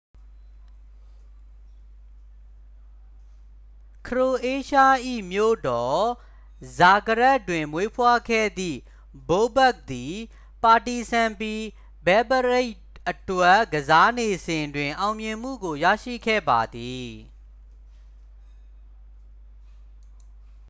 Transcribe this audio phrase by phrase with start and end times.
[4.07, 4.95] ခရိုအေးရှား၏
[5.31, 6.01] မြို့တော်
[6.77, 8.77] ဇာဂရက်ဘ် တွင်မွေးဖွားခဲ့သည်
[9.29, 10.13] ဘိုဘက်ခ် သည်
[10.63, 11.53] ပါတီဇန်ပီ
[12.05, 12.73] ဘဲဘ်ဂရိတ်
[13.09, 17.09] အတွက် ကစားနေစဉ်တွင် အောင်မြင်မှုကိုရရှိခဲ့ပါသည်